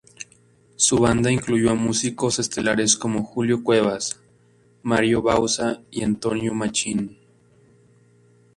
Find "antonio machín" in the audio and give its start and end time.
6.01-7.19